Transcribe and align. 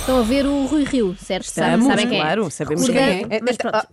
Estão 0.00 0.20
a 0.20 0.22
ver 0.22 0.46
o 0.46 0.66
Rui 0.66 0.84
Rio, 0.84 1.14
certo? 1.22 1.44
Sabem, 1.50 1.70
Estamos, 1.72 1.86
sabem 1.88 2.08
quem 2.08 2.20
claro, 2.20 2.46
é? 2.46 2.50
sabemos 2.50 2.88
quem 2.88 2.98
é. 2.98 3.22
Mas 3.42 3.56
Ah, 3.64 3.70
pronto. 3.70 3.88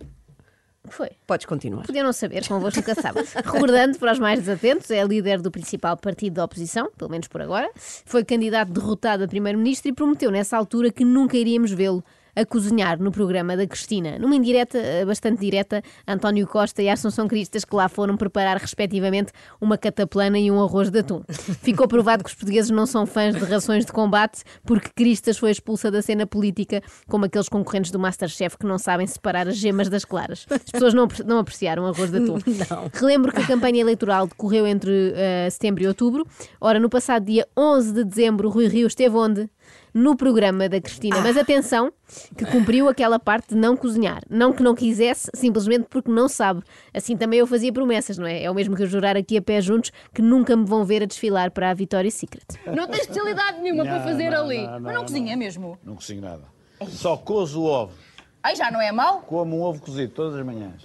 Foi? 1.02 1.10
Podes 1.26 1.46
continuar. 1.46 1.84
Podiam 1.84 2.04
não 2.04 2.12
saber, 2.12 2.46
convosco 2.46 2.78
nunca 2.78 2.94
sabe. 2.94 3.24
Recordando 3.34 3.98
para 3.98 4.12
os 4.12 4.20
mais 4.20 4.38
desatentos, 4.38 4.88
é 4.88 5.02
líder 5.02 5.40
do 5.40 5.50
principal 5.50 5.96
partido 5.96 6.34
da 6.34 6.44
oposição, 6.44 6.92
pelo 6.96 7.10
menos 7.10 7.26
por 7.26 7.42
agora. 7.42 7.68
Foi 7.74 8.24
candidato 8.24 8.70
derrotado 8.70 9.24
a 9.24 9.26
primeiro-ministro 9.26 9.88
e 9.88 9.92
prometeu 9.92 10.30
nessa 10.30 10.56
altura 10.56 10.92
que 10.92 11.04
nunca 11.04 11.36
iríamos 11.36 11.72
vê-lo 11.72 12.04
a 12.34 12.44
cozinhar 12.46 13.00
no 13.00 13.12
programa 13.12 13.56
da 13.56 13.66
Cristina. 13.66 14.18
Numa 14.18 14.34
indireta, 14.34 14.78
eh, 14.78 15.04
bastante 15.04 15.40
direta, 15.40 15.82
António 16.06 16.46
Costa 16.46 16.82
e 16.82 16.88
Assunção 16.88 17.28
Cristas, 17.28 17.64
que 17.64 17.76
lá 17.76 17.88
foram 17.88 18.16
preparar 18.16 18.56
respectivamente 18.56 19.32
uma 19.60 19.76
cataplana 19.76 20.38
e 20.38 20.50
um 20.50 20.62
arroz 20.62 20.90
de 20.90 21.00
atum. 21.00 21.22
Ficou 21.62 21.86
provado 21.86 22.24
que 22.24 22.30
os 22.30 22.34
portugueses 22.34 22.70
não 22.70 22.86
são 22.86 23.04
fãs 23.06 23.34
de 23.34 23.44
rações 23.44 23.84
de 23.84 23.92
combate, 23.92 24.42
porque 24.64 24.88
Cristas 24.94 25.36
foi 25.36 25.50
expulsa 25.50 25.90
da 25.90 26.00
cena 26.00 26.26
política, 26.26 26.82
como 27.06 27.26
aqueles 27.26 27.48
concorrentes 27.48 27.90
do 27.90 27.98
Masterchef 27.98 28.56
que 28.56 28.66
não 28.66 28.78
sabem 28.78 29.06
separar 29.06 29.46
as 29.46 29.56
gemas 29.56 29.88
das 29.88 30.04
claras. 30.04 30.46
As 30.50 30.70
pessoas 30.70 30.94
não, 30.94 31.06
não 31.26 31.38
apreciaram 31.38 31.86
arroz 31.86 32.10
de 32.10 32.18
atum. 32.18 32.38
Relembro 32.94 33.32
que 33.32 33.40
a 33.40 33.46
campanha 33.46 33.80
eleitoral 33.80 34.26
decorreu 34.26 34.66
entre 34.66 35.12
eh, 35.14 35.48
setembro 35.50 35.82
e 35.84 35.86
outubro. 35.86 36.26
Ora, 36.60 36.80
no 36.80 36.88
passado 36.88 37.26
dia 37.26 37.46
11 37.56 37.92
de 37.92 38.04
dezembro, 38.04 38.48
o 38.48 38.50
Rui 38.50 38.68
Rio 38.68 38.86
esteve 38.86 39.14
onde? 39.16 39.50
No 39.94 40.16
programa 40.16 40.68
da 40.68 40.80
Cristina. 40.80 41.20
Mas 41.20 41.36
atenção, 41.36 41.92
que 42.36 42.46
cumpriu 42.46 42.88
aquela 42.88 43.18
parte 43.18 43.50
de 43.50 43.54
não 43.56 43.76
cozinhar. 43.76 44.22
Não 44.30 44.52
que 44.52 44.62
não 44.62 44.74
quisesse, 44.74 45.30
simplesmente 45.34 45.86
porque 45.90 46.10
não 46.10 46.28
sabe. 46.28 46.62
Assim 46.94 47.14
também 47.16 47.38
eu 47.40 47.46
fazia 47.46 47.70
promessas, 47.72 48.16
não 48.16 48.26
é? 48.26 48.42
É 48.42 48.50
o 48.50 48.54
mesmo 48.54 48.74
que 48.74 48.82
eu 48.82 48.86
jurar 48.86 49.16
aqui 49.16 49.36
a 49.36 49.42
pé 49.42 49.60
juntos 49.60 49.92
que 50.14 50.22
nunca 50.22 50.56
me 50.56 50.64
vão 50.64 50.84
ver 50.84 51.02
a 51.02 51.06
desfilar 51.06 51.50
para 51.50 51.70
a 51.70 51.74
Victoria's 51.74 52.14
Secret. 52.14 52.44
Não 52.66 52.86
tem 52.88 53.00
especialidade 53.00 53.60
nenhuma 53.60 53.84
para 53.84 54.00
fazer 54.02 54.30
não, 54.30 54.44
ali. 54.44 54.62
não, 54.62 54.72
Mas 54.72 54.82
não, 54.82 54.92
não 54.94 55.02
cozinha 55.02 55.36
mesmo. 55.36 55.78
Não 55.84 55.94
cozinho 55.94 56.22
nada. 56.22 56.42
Só 56.88 57.16
cozo 57.16 57.60
o 57.60 57.64
ovo. 57.66 57.92
Ai, 58.42 58.56
já 58.56 58.70
não 58.70 58.80
é 58.80 58.90
mau? 58.90 59.20
Como 59.20 59.58
um 59.58 59.62
ovo 59.62 59.80
cozido 59.80 60.12
todas 60.12 60.34
as 60.34 60.44
manhãs. 60.44 60.82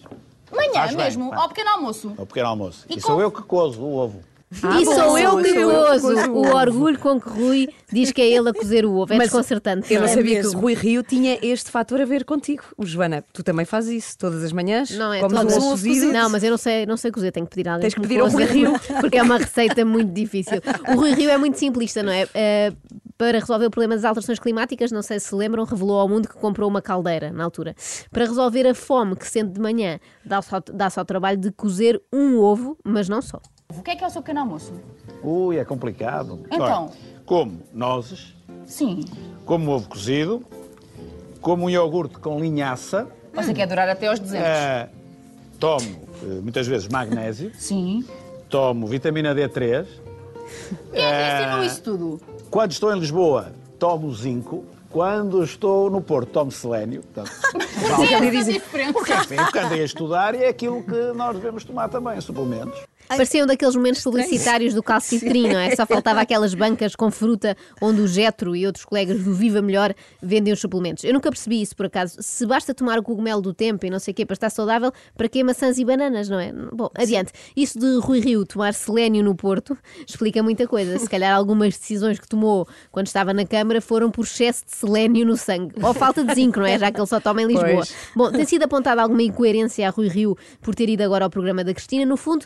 Manhã 0.51 0.73
Faz 0.73 0.95
bem, 0.95 1.05
mesmo, 1.05 1.29
faz. 1.29 1.41
ao 1.41 1.47
pequeno 1.49 1.69
almoço. 1.72 2.13
Ao 2.17 2.25
pequeno 2.25 2.47
almoço. 2.49 2.85
E 2.89 2.97
E, 2.97 3.01
sou 3.01 3.19
eu 3.22 3.31
que 3.31 3.41
cozo 3.41 3.81
o 3.81 3.95
ovo. 3.95 4.22
E 4.50 4.86
bom, 4.86 4.95
sou 4.95 5.17
eu 5.17 5.31
cozo 6.00 6.31
o 6.31 6.56
orgulho 6.56 6.98
com 7.00 7.20
que 7.20 7.30
Rui 7.30 7.70
diz 7.92 8.14
que 8.14 8.22
é 8.22 8.30
ele 8.30 8.50
a 8.50 8.53
cozer 8.53 8.86
o 8.86 8.94
ovo. 8.95 9.14
É 9.14 9.17
desconcertante. 9.17 9.94
Eu 9.94 10.00
não 10.00 10.08
é? 10.08 10.14
sabia 10.14 10.42
que 10.42 10.48
o 10.48 10.53
Rui 10.53 10.73
Rio 10.73 11.03
tinha 11.03 11.38
este 11.42 11.70
fator 11.70 12.00
a 12.00 12.06
ver 12.06 12.23
contigo. 12.23 12.64
O 12.78 12.86
Joana, 12.86 13.23
tu 13.34 13.44
também 13.44 13.66
fazes 13.66 14.06
isso 14.06 14.18
todas 14.18 14.44
as 14.44 14.53
manhãs? 14.53 14.92
Não 14.92 15.12
é 15.14 15.20
Comes 15.20 15.38
um 15.38 15.48
todas. 15.48 15.58
ovo? 15.58 16.12
Não, 16.14 16.30
mas 16.30 16.44
eu 16.44 16.52
não 16.52 16.58
sei, 16.58 16.86
não 16.86 16.95
sei 16.95 17.12
cozer, 17.12 17.31
tenho 17.31 17.45
que 17.45 17.56
pedir 17.56 17.68
a 17.68 17.73
alguém 17.73 17.90
Tens 17.90 17.94
que 17.94 18.02
pedir 18.02 18.22
ao 18.22 18.30
Rui 18.30 18.45
Rio. 18.45 18.73
porque 19.02 19.18
é 19.18 19.23
uma 19.23 19.38
receita 19.38 19.84
muito 19.84 20.14
difícil. 20.14 20.62
O 20.90 20.95
Rui 20.95 21.14
Rio 21.14 21.30
é 21.30 21.38
muito 21.38 21.58
simplista, 21.59 22.02
não 22.02 22.12
é? 22.12 22.28
Eh, 22.34 22.72
para 23.18 23.40
resolver 23.40 23.66
o 23.66 23.72
problema 23.72 23.95
das 23.95 24.06
alterações 24.06 24.40
climáticas, 24.40 24.92
não 24.92 25.02
sei 25.02 25.20
se 25.20 25.28
se 25.28 25.36
lembram, 25.36 25.66
revelou 25.66 26.00
ao 26.00 26.08
mundo 26.08 26.30
que 26.30 26.36
comprou 26.36 26.70
uma 26.70 26.81
caldeira 26.81 27.31
na 27.31 27.44
altura. 27.44 27.75
Para 28.12 28.25
resolver 28.25 28.66
a 28.68 28.73
fome 28.73 29.16
que 29.16 29.28
sente 29.28 29.52
de 29.53 29.59
manhã, 29.59 30.00
dá-se 30.23 30.53
ao, 30.53 30.62
dá-se 30.73 31.00
ao 31.00 31.06
trabalho 31.06 31.38
de 31.38 31.52
cozer 31.52 32.02
um 32.14 32.38
ovo, 32.38 32.78
mas 32.84 33.09
não 33.09 33.22
só. 33.22 33.42
O 33.75 33.81
que 33.83 33.91
é 33.91 33.95
que 33.95 34.03
é 34.03 34.07
o 34.07 34.09
seu 34.09 34.21
pequeno 34.21 34.39
almoço? 34.41 34.71
Ui, 35.21 35.57
é 35.57 35.65
complicado. 35.65 36.39
Então? 36.49 36.85
Olha, 36.85 36.91
como 37.25 37.59
nozes, 37.73 38.33
Sim. 38.65 39.03
como 39.45 39.71
ovo 39.71 39.89
cozido, 39.89 40.43
como 41.41 41.65
um 41.65 41.69
iogurte 41.69 42.17
com 42.17 42.39
linhaça, 42.39 43.07
Você 43.33 43.53
quer 43.53 43.67
durar 43.67 43.89
até 43.89 44.07
aos 44.07 44.19
200? 44.19 44.47
eh, 44.47 44.89
tomo 45.59 46.01
eh, 46.23 46.39
muitas 46.41 46.66
vezes 46.66 46.88
magnésio, 46.88 47.51
Sim. 47.56 48.06
tomo 48.50 48.88
vitamina 48.88 49.35
D3. 49.35 49.85
Quem 50.91 51.03
é 51.03 51.38
que 51.38 51.44
ensinou 51.44 51.63
isso 51.66 51.81
tudo? 51.83 52.22
Quando 52.50 52.72
estou 52.72 52.95
em 52.95 53.00
Lisboa, 53.00 53.51
tomo 53.77 54.13
zinco. 54.13 54.63
Quando 54.89 55.44
estou 55.44 55.89
no 55.91 56.01
Porto, 56.01 56.29
tomo 56.31 56.50
selênio. 56.50 57.03
Portanto, 57.03 57.29
Sim, 57.97 58.13
essa 58.13 58.51
diferença. 58.53 59.13
enfim, 59.16 59.35
porque 59.35 59.59
andei 59.59 59.81
a 59.81 59.85
estudar 59.85 60.33
e 60.33 60.44
é 60.45 60.47
aquilo 60.47 60.81
que 60.81 61.11
nós 61.13 61.35
devemos 61.35 61.66
tomar 61.66 61.89
também, 61.89 62.19
suplementos. 62.22 62.79
Pareciam 63.07 63.47
daqueles 63.47 63.75
momentos 63.75 64.03
publicitários 64.03 64.73
do 64.73 64.84
calcitrim, 64.84 65.50
não 65.50 65.59
é? 65.59 65.75
Só 65.75 65.85
faltava 65.85 66.22
aquelas 66.22 66.53
bancas 66.56 66.95
com 66.95 67.09
fruta 67.09 67.56
onde 67.81 68.01
o 68.01 68.07
Getro 68.07 68.56
e 68.56 68.66
outros 68.66 68.85
colegas 68.85 69.23
do 69.23 69.34
Viva 69.34 69.62
Melhor 69.62 69.94
vendem 70.22 70.53
os 70.53 70.59
suplementos. 70.59 71.03
Eu 71.03 71.13
nunca 71.13 71.29
percebi 71.29 71.62
isso, 71.62 71.75
por 71.75 71.85
acaso. 71.85 72.18
Se 72.19 72.45
basta 72.45 72.73
tomar 72.73 73.00
o 73.00 73.03
cogumelo 73.03 73.41
do 73.41 73.53
tempo 73.53 73.85
e 73.85 73.90
não 73.90 74.00
sei 74.00 74.12
o 74.12 74.16
quê 74.16 74.25
para 74.25 74.34
estar 74.34 74.50
saudável, 74.50 74.91
para 75.16 75.28
que 75.29 75.44
maçãs 75.44 75.78
e 75.78 75.85
bananas, 75.85 76.29
não 76.29 76.40
é? 76.40 76.51
Bom, 76.51 76.90
adiante. 76.95 77.31
Isso 77.56 77.79
de 77.79 77.97
Rui 78.00 78.19
Rio 78.19 78.45
tomar 78.45 78.73
selénio 78.73 79.24
no 79.24 79.35
Porto 79.35 79.78
explica 80.06 80.44
muita 80.44 80.68
coisa. 80.68 80.97
Se 81.00 81.09
calhar 81.09 81.35
algumas 81.35 81.78
decisões 81.78 82.19
que 82.19 82.28
tomou 82.28 82.68
quando 82.91 83.07
estava 83.07 83.34
na 83.34 83.45
Câmara 83.45 83.81
foram 83.81 84.12
por 84.12 84.25
excesso 84.25 84.66
de 84.66 84.75
selénio 84.75 85.25
no 85.25 85.38
sangue. 85.38 85.75
Ou 85.81 85.94
falta 85.94 86.24
de 86.24 86.34
zinco, 86.34 86.59
não 86.59 86.66
é? 86.66 86.78
Já 86.78 86.91
que 86.91 87.00
ele 87.00 87.07
só 87.07 87.19
toma 87.19 87.41
em 87.41 87.47
Lisboa. 87.47 87.68
Pois. 87.75 87.95
Bom, 88.16 88.31
tem 88.31 88.45
sido 88.45 88.63
apontada 88.63 89.01
alguma 89.01 89.24
incoerência 89.24 89.88
a 89.88 89.91
Rui 89.91 90.07
Rio 90.07 90.38
por 90.62 90.75
ter 90.75 90.89
ido 90.89 91.03
agora 91.03 91.25
ao 91.25 91.29
programa 91.29 91.63
da 91.63 91.74
Cristina. 91.74 92.06
No 92.06 92.18
fundo, 92.18 92.45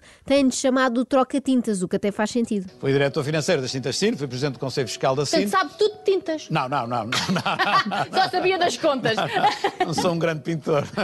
tem-lhe 0.51 0.55
chamado 0.55 1.03
troca-tintas, 1.05 1.81
o 1.81 1.87
que 1.87 1.95
até 1.95 2.11
faz 2.11 2.29
sentido. 2.29 2.69
Fui 2.79 2.91
diretor 2.91 3.23
financeiro 3.23 3.61
das 3.61 3.71
Tintas 3.71 3.97
Cine, 3.97 4.17
fui 4.17 4.27
presidente 4.27 4.53
do 4.53 4.59
Conselho 4.59 4.87
Fiscal 4.87 5.15
da 5.15 5.23
Portanto, 5.23 5.39
Cine. 5.39 5.49
sabe 5.51 5.71
tudo 5.77 5.97
de 5.97 6.03
tintas. 6.03 6.49
Não, 6.49 6.67
não, 6.69 6.85
não, 6.85 7.05
não, 7.05 7.09
não, 7.09 8.21
Só 8.21 8.29
sabia 8.29 8.57
das 8.57 8.77
contas. 8.77 9.15
não 9.85 9.93
sou 9.93 10.11
um 10.11 10.19
grande 10.19 10.41
pintor. 10.41 10.83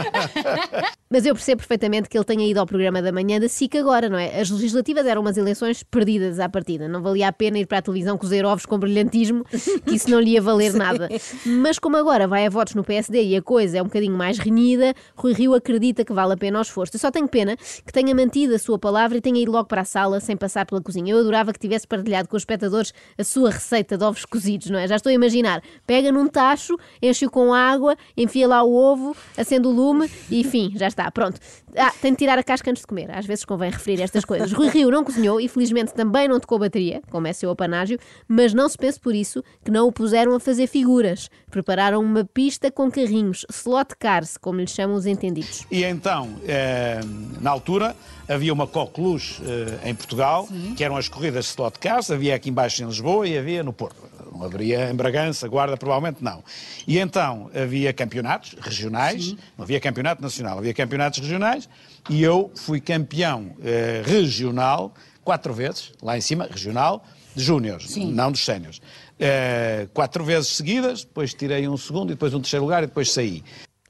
Mas 1.10 1.24
eu 1.24 1.34
percebo 1.34 1.60
perfeitamente 1.60 2.06
que 2.06 2.18
ele 2.18 2.24
tenha 2.24 2.46
ido 2.46 2.60
ao 2.60 2.66
programa 2.66 3.00
da 3.00 3.10
manhã 3.10 3.40
da 3.40 3.48
SIC 3.48 3.76
agora, 3.76 4.10
não 4.10 4.18
é? 4.18 4.38
As 4.40 4.50
legislativas 4.50 5.06
eram 5.06 5.22
umas 5.22 5.38
eleições 5.38 5.82
perdidas 5.82 6.38
à 6.38 6.50
partida. 6.50 6.86
Não 6.86 7.00
valia 7.00 7.28
a 7.28 7.32
pena 7.32 7.58
ir 7.58 7.66
para 7.66 7.78
a 7.78 7.82
televisão 7.82 8.18
cozer 8.18 8.44
ovos 8.44 8.66
com 8.66 8.78
brilhantismo, 8.78 9.42
que 9.86 9.94
isso 9.94 10.10
não 10.10 10.20
lhe 10.20 10.32
ia 10.32 10.42
valer 10.42 10.74
nada. 10.74 11.08
Mas 11.46 11.78
como 11.78 11.96
agora 11.96 12.28
vai 12.28 12.44
a 12.44 12.50
votos 12.50 12.74
no 12.74 12.84
PSD 12.84 13.22
e 13.24 13.36
a 13.36 13.40
coisa 13.42 13.78
é 13.78 13.82
um 13.82 13.86
bocadinho 13.86 14.14
mais 14.18 14.38
renhida, 14.38 14.92
Rui 15.16 15.32
Rio 15.32 15.54
acredita 15.54 16.04
que 16.04 16.12
vale 16.12 16.34
a 16.34 16.36
pena 16.36 16.58
o 16.58 16.62
esforço. 16.62 16.94
Eu 16.94 17.00
só 17.00 17.10
tenho 17.10 17.26
pena 17.26 17.56
que 17.56 17.92
tenha 17.92 18.14
mantido 18.14 18.54
a 18.54 18.58
sua 18.58 18.78
palavra 18.78 19.16
e 19.16 19.20
tenha 19.22 19.37
ido 19.38 19.52
logo 19.52 19.68
para 19.68 19.82
a 19.82 19.84
sala 19.84 20.20
sem 20.20 20.36
passar 20.36 20.66
pela 20.66 20.80
cozinha. 20.80 21.12
Eu 21.12 21.18
adorava 21.20 21.52
que 21.52 21.58
tivesse 21.58 21.86
partilhado 21.86 22.28
com 22.28 22.36
os 22.36 22.42
espectadores 22.42 22.92
a 23.16 23.24
sua 23.24 23.50
receita 23.50 23.96
de 23.96 24.04
ovos 24.04 24.24
cozidos, 24.24 24.70
não 24.70 24.78
é? 24.78 24.86
Já 24.86 24.96
estou 24.96 25.10
a 25.10 25.12
imaginar. 25.12 25.62
Pega 25.86 26.12
num 26.12 26.26
tacho, 26.28 26.76
enche-o 27.02 27.30
com 27.30 27.52
água, 27.52 27.96
enfia 28.16 28.46
lá 28.46 28.62
o 28.62 28.74
ovo, 28.74 29.16
acende 29.36 29.66
o 29.66 29.70
lume 29.70 30.10
e 30.30 30.40
enfim, 30.40 30.72
já 30.76 30.88
está, 30.88 31.10
pronto. 31.10 31.40
Ah, 31.76 31.92
tem 32.00 32.12
de 32.12 32.18
tirar 32.18 32.38
a 32.38 32.42
casca 32.42 32.70
antes 32.70 32.82
de 32.82 32.86
comer. 32.86 33.10
Às 33.10 33.26
vezes 33.26 33.44
convém 33.44 33.70
referir 33.70 34.00
estas 34.00 34.24
coisas. 34.24 34.52
Rui 34.52 34.68
Rio 34.68 34.90
não 34.90 35.04
cozinhou 35.04 35.40
e 35.40 35.48
felizmente 35.48 35.92
também 35.94 36.26
não 36.28 36.40
tocou 36.40 36.58
bateria, 36.58 37.02
como 37.10 37.26
é 37.26 37.32
seu 37.32 37.50
apanágio, 37.50 37.98
mas 38.26 38.54
não 38.54 38.68
se 38.68 38.76
pense 38.76 38.98
por 38.98 39.14
isso 39.14 39.42
que 39.64 39.70
não 39.70 39.86
o 39.86 39.92
puseram 39.92 40.34
a 40.34 40.40
fazer 40.40 40.66
figuras. 40.66 41.28
Prepararam 41.50 42.00
uma 42.00 42.24
pista 42.24 42.70
com 42.70 42.90
carrinhos, 42.90 43.44
slot 43.50 43.94
cars, 43.98 44.36
como 44.36 44.60
lhe 44.60 44.66
chamam 44.66 44.96
os 44.96 45.06
entendidos. 45.06 45.66
E 45.70 45.84
então, 45.84 46.36
eh, 46.46 47.00
na 47.40 47.50
altura, 47.50 47.94
havia 48.28 48.52
uma 48.52 48.66
coqueluche 48.66 49.27
eh, 49.42 49.88
em 49.90 49.94
Portugal, 49.94 50.48
que 50.76 50.84
eram 50.84 50.96
as 50.96 51.08
corridas 51.08 51.44
de 51.44 51.50
slot 51.50 51.78
cars, 51.78 52.10
havia 52.10 52.34
aqui 52.34 52.50
embaixo 52.50 52.82
em 52.82 52.86
Lisboa 52.86 53.26
e 53.26 53.36
havia 53.36 53.62
no 53.62 53.72
Porto. 53.72 53.96
Não 54.32 54.44
haveria 54.44 54.90
em 54.90 54.94
Bragança, 54.94 55.48
Guarda, 55.48 55.76
provavelmente 55.76 56.22
não. 56.22 56.44
E 56.86 56.98
então 56.98 57.50
havia 57.54 57.92
campeonatos 57.92 58.54
regionais, 58.60 59.34
não 59.56 59.64
havia 59.64 59.80
campeonato 59.80 60.22
nacional, 60.22 60.58
havia 60.58 60.72
campeonatos 60.72 61.18
regionais, 61.18 61.68
e 62.08 62.22
eu 62.22 62.50
fui 62.54 62.80
campeão 62.80 63.52
eh, 63.62 64.02
regional 64.04 64.94
quatro 65.24 65.52
vezes, 65.52 65.92
lá 66.02 66.16
em 66.16 66.20
cima, 66.20 66.48
regional, 66.50 67.04
de 67.34 67.42
júniores, 67.42 67.96
não 67.96 68.32
dos 68.32 68.44
séniores. 68.44 68.80
Eh, 69.18 69.88
quatro 69.92 70.24
vezes 70.24 70.48
seguidas, 70.48 71.04
depois 71.04 71.34
tirei 71.34 71.68
um 71.68 71.76
segundo 71.76 72.10
e 72.10 72.14
depois 72.14 72.32
um 72.32 72.40
terceiro 72.40 72.64
lugar 72.64 72.82
e 72.82 72.86
depois 72.86 73.12
saí. 73.12 73.42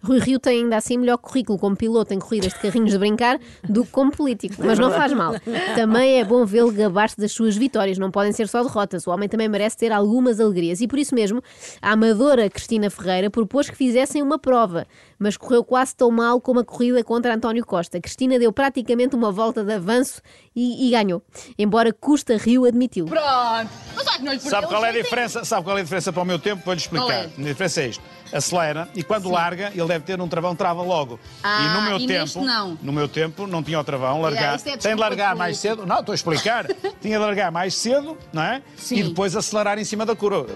Rui 0.03 0.19
Rio 0.21 0.39
tem 0.39 0.63
ainda 0.63 0.77
assim 0.77 0.97
melhor 0.97 1.17
currículo 1.19 1.59
como 1.59 1.77
piloto 1.77 2.15
em 2.15 2.19
corridas 2.19 2.53
de 2.53 2.59
carrinhos 2.61 2.93
de 2.93 2.99
brincar 2.99 3.39
do 3.69 3.85
que 3.85 3.91
como 3.91 4.11
político, 4.13 4.55
mas 4.59 4.79
não 4.79 4.91
faz 4.91 5.13
mal. 5.13 5.35
Também 5.75 6.21
é 6.21 6.25
bom 6.25 6.45
vê-lo 6.45 6.71
gabar-se 6.71 7.19
das 7.19 7.33
suas 7.33 7.57
vitórias, 7.57 7.99
não 7.99 8.11
podem 8.11 8.33
ser 8.33 8.49
só 8.49 8.63
derrotas. 8.63 9.07
O 9.07 9.11
homem 9.11 9.29
também 9.29 9.49
merece 9.49 9.77
ter 9.77 9.93
algumas 9.93 10.41
alegrias 10.41 10.81
e 10.81 10.87
por 10.87 10.99
isso 10.99 11.15
mesmo 11.15 11.43
a 11.83 11.93
amadora 11.93 12.49
Cristina 12.49 12.91
Ferreira 12.91 13.29
propôs 13.31 13.69
que 13.69 13.77
fizessem 13.77 14.23
uma 14.23 14.39
prova, 14.39 14.87
mas 15.19 15.37
correu 15.37 15.65
quase 15.65 15.95
tão 15.97 16.11
mal 16.11 16.41
como 16.41 16.61
a 16.61 16.65
corrida 16.65 17.03
contra 17.03 17.35
António 17.35 17.65
Costa. 17.67 18.01
Cristina 18.01 18.39
deu 18.39 18.53
praticamente 18.53 19.17
uma 19.17 19.33
volta 19.33 19.65
de 19.65 19.73
avanço 19.73 20.23
e, 20.55 20.87
e 20.87 20.91
ganhou, 20.91 21.23
embora 21.59 21.93
Custa 21.93 22.37
Rio 22.37 22.65
admitiu. 22.65 23.07
Pronto. 23.07 23.71
Mas 23.95 24.07
olha 24.07 24.17
que 24.19 24.25
não 24.25 24.33
lhe 24.33 24.41
Sabe 24.41 24.67
qual 24.69 24.85
é 24.85 24.89
a 24.89 24.93
diferença? 24.93 25.45
Sabe 25.45 25.65
qual 25.65 25.77
é 25.77 25.81
a 25.81 25.83
diferença 25.83 26.13
para 26.13 26.23
o 26.23 26.27
meu 26.27 26.39
tempo? 26.39 26.63
Vou-lhe 26.65 26.81
Qual 26.81 27.01
explicar. 27.11 27.25
é? 27.25 27.31
A 27.39 27.43
diferença 27.49 27.81
é 27.83 27.89
isto. 27.89 28.03
Acelera 28.33 28.89
e 28.95 29.03
quando 29.03 29.31
larga, 29.31 29.71
ele 29.75 29.87
deve 29.87 30.05
ter 30.05 30.21
um 30.21 30.29
travão, 30.29 30.55
trava 30.55 30.83
logo. 30.83 31.19
Ah, 31.43 31.63
e 31.63 31.69
no 31.75 31.83
meu 31.83 31.99
e 31.99 32.07
tempo, 32.07 32.41
não. 32.45 32.79
no 32.83 32.93
meu 32.93 33.09
tempo, 33.09 33.47
não 33.47 33.63
tinha 33.63 33.79
o 33.81 33.85
travão, 33.85 34.21
largar. 34.21 34.57
isso 34.57 34.69
é 34.69 34.77
tem 34.77 34.95
de 34.95 35.01
largar 35.01 35.35
mais 35.37 35.59
cedo. 35.59 35.87
Não, 35.87 36.01
estou 36.01 36.13
a 36.13 36.15
explicar. 36.15 36.67
tinha 37.01 37.19
de 37.19 37.25
largar 37.25 37.51
mais 37.51 37.75
cedo, 37.75 38.17
não 38.33 38.43
é? 38.43 38.63
Sim. 38.77 38.97
E 38.97 39.03
depois 39.05 39.35
acelerar 39.37 39.79
em 39.79 39.85
cima 39.85 40.05
da 40.05 40.15
curva. 40.17 40.47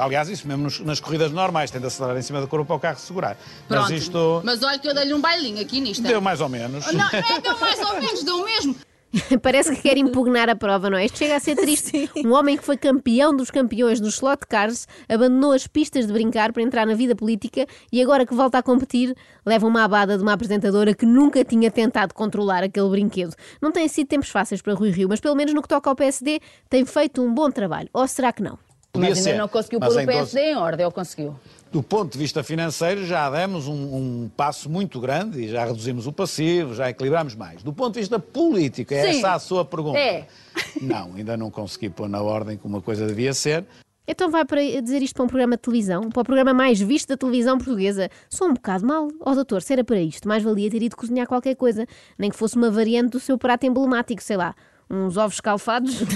Aliás, 0.00 0.28
isso 0.28 0.46
mesmo 0.46 0.64
nos- 0.64 0.80
nas 0.80 1.00
corridas 1.00 1.30
normais, 1.32 1.70
tem 1.70 1.80
de 1.80 1.86
acelerar 1.86 2.16
em 2.16 2.22
cima 2.22 2.40
da 2.40 2.46
curva 2.46 2.64
para 2.64 2.76
o 2.76 2.80
carro 2.80 2.98
segurar. 2.98 3.36
Pronto. 3.68 3.82
Mas 3.82 3.90
isto 4.02 4.40
Mas 4.44 4.62
olha 4.62 4.78
que 4.78 4.88
eu 4.88 4.94
dei-lhe 4.94 5.14
um 5.14 5.20
bailinho 5.20 5.60
aqui 5.60 5.80
nisto. 5.80 6.02
deu 6.02 6.20
mais 6.20 6.40
ou 6.40 6.48
menos. 6.48 6.86
Não, 6.86 6.94
não 6.94 7.06
é 7.06 7.40
deu 7.40 7.58
mais 7.58 7.78
ou 7.80 8.00
menos, 8.00 8.22
deu 8.24 8.44
mesmo. 8.44 8.76
Parece 9.42 9.74
que 9.74 9.82
quer 9.82 9.96
impugnar 9.96 10.48
a 10.48 10.56
prova, 10.56 10.90
não 10.90 10.98
é? 10.98 11.06
Isto 11.06 11.18
chega 11.18 11.36
a 11.36 11.40
ser 11.40 11.56
triste. 11.56 12.10
Um 12.24 12.32
homem 12.32 12.56
que 12.56 12.64
foi 12.64 12.76
campeão 12.76 13.34
dos 13.34 13.50
campeões 13.50 14.00
dos 14.00 14.14
slot 14.14 14.46
cars 14.48 14.86
abandonou 15.08 15.52
as 15.52 15.66
pistas 15.66 16.06
de 16.06 16.12
brincar 16.12 16.52
para 16.52 16.62
entrar 16.62 16.86
na 16.86 16.94
vida 16.94 17.14
política 17.14 17.66
e 17.92 18.02
agora 18.02 18.26
que 18.26 18.34
volta 18.34 18.58
a 18.58 18.62
competir, 18.62 19.14
leva 19.44 19.66
uma 19.66 19.84
abada 19.84 20.16
de 20.16 20.22
uma 20.22 20.32
apresentadora 20.32 20.94
que 20.94 21.06
nunca 21.06 21.44
tinha 21.44 21.70
tentado 21.70 22.14
controlar 22.14 22.64
aquele 22.64 22.88
brinquedo. 22.88 23.34
Não 23.60 23.70
têm 23.70 23.86
sido 23.86 24.08
tempos 24.08 24.28
fáceis 24.28 24.60
para 24.60 24.74
Rui 24.74 24.90
Rio, 24.90 25.08
mas 25.08 25.20
pelo 25.20 25.36
menos 25.36 25.54
no 25.54 25.62
que 25.62 25.68
toca 25.68 25.88
ao 25.88 25.94
PSD 25.94 26.40
tem 26.68 26.84
feito 26.84 27.22
um 27.22 27.32
bom 27.32 27.50
trabalho. 27.50 27.88
Ou 27.92 28.06
será 28.08 28.32
que 28.32 28.42
não? 28.42 28.58
Podia 28.92 29.10
Mas 29.10 29.18
ainda 29.18 29.30
ser, 29.30 29.38
não 29.38 29.48
conseguiu 29.48 29.78
mas 29.80 29.92
pôr 29.92 30.02
o 30.02 30.06
PSD 30.06 30.40
em 30.40 30.56
ordem, 30.56 30.86
ou 30.86 30.92
conseguiu? 30.92 31.36
Do 31.72 31.82
ponto 31.82 32.12
de 32.12 32.18
vista 32.18 32.42
financeiro, 32.42 33.04
já 33.04 33.28
demos 33.28 33.66
um, 33.66 33.72
um 33.74 34.30
passo 34.34 34.70
muito 34.70 35.00
grande 35.00 35.44
e 35.44 35.48
já 35.48 35.64
reduzimos 35.64 36.06
o 36.06 36.12
passivo, 36.12 36.74
já 36.74 36.88
equilibramos 36.88 37.34
mais. 37.34 37.62
Do 37.62 37.72
ponto 37.72 37.94
de 37.94 38.00
vista 38.00 38.18
político, 38.18 38.94
é 38.94 39.12
Sim. 39.12 39.18
essa 39.18 39.34
a 39.34 39.38
sua 39.38 39.64
pergunta? 39.64 39.98
É. 39.98 40.26
Não, 40.80 41.14
ainda 41.14 41.36
não 41.36 41.50
consegui 41.50 41.90
pôr 41.90 42.08
na 42.08 42.22
ordem 42.22 42.56
como 42.56 42.78
a 42.78 42.82
coisa 42.82 43.06
devia 43.06 43.34
ser. 43.34 43.64
Então 44.08 44.30
vai 44.30 44.44
para 44.44 44.60
dizer 44.80 45.02
isto 45.02 45.14
para 45.14 45.24
um 45.24 45.26
programa 45.26 45.56
de 45.56 45.62
televisão, 45.62 46.08
para 46.08 46.20
o 46.20 46.24
programa 46.24 46.54
mais 46.54 46.80
visto 46.80 47.08
da 47.08 47.16
televisão 47.16 47.58
portuguesa. 47.58 48.08
Sou 48.30 48.48
um 48.48 48.54
bocado 48.54 48.86
mal. 48.86 49.08
Ó 49.20 49.34
doutor, 49.34 49.60
se 49.62 49.72
era 49.72 49.82
para 49.82 50.00
isto, 50.00 50.28
mais 50.28 50.42
valia 50.42 50.70
ter 50.70 50.82
ido 50.82 50.96
cozinhar 50.96 51.26
qualquer 51.26 51.56
coisa, 51.56 51.86
nem 52.16 52.30
que 52.30 52.36
fosse 52.36 52.56
uma 52.56 52.70
variante 52.70 53.10
do 53.10 53.20
seu 53.20 53.36
prato 53.36 53.66
emblemático, 53.66 54.22
sei 54.22 54.36
lá, 54.36 54.54
uns 54.88 55.16
ovos 55.16 55.36
escalfados. 55.36 56.00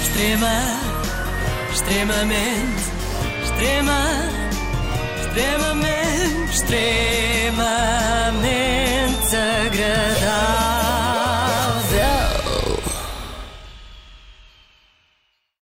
Extrema, 0.00 0.50
extremamente, 1.72 2.99
extrema, 3.60 4.00
extremamente, 5.18 6.50
extrema, 6.50 7.89